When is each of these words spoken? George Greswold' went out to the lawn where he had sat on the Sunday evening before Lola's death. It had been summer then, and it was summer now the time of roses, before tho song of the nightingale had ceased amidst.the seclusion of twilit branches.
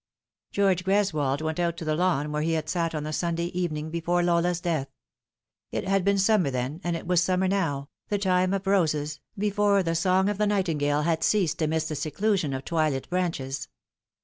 George 0.51 0.83
Greswold' 0.83 1.43
went 1.43 1.59
out 1.59 1.77
to 1.77 1.85
the 1.85 1.93
lawn 1.93 2.31
where 2.31 2.41
he 2.41 2.53
had 2.53 2.67
sat 2.67 2.95
on 2.95 3.03
the 3.03 3.13
Sunday 3.13 3.49
evening 3.51 3.91
before 3.91 4.23
Lola's 4.23 4.59
death. 4.59 4.87
It 5.71 5.87
had 5.87 6.03
been 6.03 6.17
summer 6.17 6.49
then, 6.49 6.81
and 6.83 6.95
it 6.95 7.05
was 7.05 7.21
summer 7.21 7.47
now 7.47 7.87
the 8.07 8.17
time 8.17 8.51
of 8.51 8.65
roses, 8.65 9.19
before 9.37 9.83
tho 9.83 9.93
song 9.93 10.27
of 10.27 10.39
the 10.39 10.47
nightingale 10.47 11.03
had 11.03 11.23
ceased 11.23 11.61
amidst.the 11.61 11.93
seclusion 11.97 12.51
of 12.51 12.65
twilit 12.65 13.09
branches. 13.11 13.67